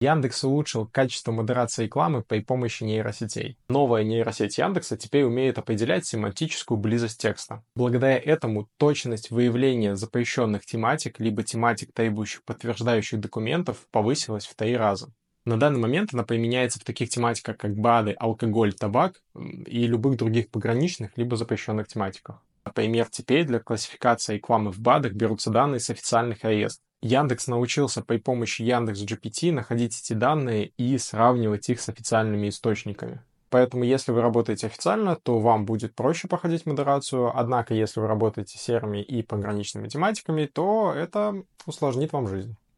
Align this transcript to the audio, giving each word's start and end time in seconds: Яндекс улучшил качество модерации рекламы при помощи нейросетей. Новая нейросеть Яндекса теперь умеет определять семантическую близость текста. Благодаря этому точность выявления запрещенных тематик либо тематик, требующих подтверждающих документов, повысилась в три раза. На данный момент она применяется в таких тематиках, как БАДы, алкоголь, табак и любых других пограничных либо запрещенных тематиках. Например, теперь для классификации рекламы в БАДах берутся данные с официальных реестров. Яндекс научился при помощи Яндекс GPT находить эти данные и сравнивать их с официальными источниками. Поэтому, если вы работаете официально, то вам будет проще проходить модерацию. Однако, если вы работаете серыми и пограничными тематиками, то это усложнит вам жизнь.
Яндекс 0.00 0.44
улучшил 0.44 0.86
качество 0.86 1.32
модерации 1.32 1.84
рекламы 1.84 2.22
при 2.22 2.38
помощи 2.38 2.84
нейросетей. 2.84 3.58
Новая 3.68 4.04
нейросеть 4.04 4.56
Яндекса 4.56 4.96
теперь 4.96 5.24
умеет 5.24 5.58
определять 5.58 6.06
семантическую 6.06 6.78
близость 6.78 7.20
текста. 7.20 7.64
Благодаря 7.74 8.16
этому 8.16 8.68
точность 8.76 9.32
выявления 9.32 9.96
запрещенных 9.96 10.64
тематик 10.64 11.18
либо 11.18 11.42
тематик, 11.42 11.92
требующих 11.92 12.44
подтверждающих 12.44 13.18
документов, 13.18 13.88
повысилась 13.90 14.46
в 14.46 14.54
три 14.54 14.76
раза. 14.76 15.10
На 15.44 15.58
данный 15.58 15.80
момент 15.80 16.10
она 16.12 16.22
применяется 16.22 16.78
в 16.78 16.84
таких 16.84 17.08
тематиках, 17.08 17.56
как 17.56 17.74
БАДы, 17.74 18.12
алкоголь, 18.12 18.74
табак 18.74 19.20
и 19.66 19.84
любых 19.88 20.16
других 20.16 20.48
пограничных 20.50 21.16
либо 21.16 21.36
запрещенных 21.36 21.88
тематиках. 21.88 22.40
Например, 22.64 23.08
теперь 23.10 23.46
для 23.46 23.58
классификации 23.58 24.34
рекламы 24.34 24.70
в 24.70 24.78
БАДах 24.78 25.14
берутся 25.14 25.50
данные 25.50 25.80
с 25.80 25.90
официальных 25.90 26.44
реестров. 26.44 26.84
Яндекс 27.00 27.46
научился 27.46 28.02
при 28.02 28.18
помощи 28.18 28.62
Яндекс 28.62 29.00
GPT 29.00 29.52
находить 29.52 30.00
эти 30.00 30.14
данные 30.14 30.72
и 30.76 30.98
сравнивать 30.98 31.68
их 31.70 31.80
с 31.80 31.88
официальными 31.88 32.48
источниками. 32.48 33.22
Поэтому, 33.50 33.84
если 33.84 34.12
вы 34.12 34.20
работаете 34.20 34.66
официально, 34.66 35.16
то 35.16 35.38
вам 35.38 35.64
будет 35.64 35.94
проще 35.94 36.28
проходить 36.28 36.66
модерацию. 36.66 37.34
Однако, 37.34 37.72
если 37.72 38.00
вы 38.00 38.06
работаете 38.06 38.58
серыми 38.58 39.02
и 39.02 39.22
пограничными 39.22 39.88
тематиками, 39.88 40.44
то 40.44 40.92
это 40.92 41.42
усложнит 41.64 42.12
вам 42.12 42.28
жизнь. 42.28 42.58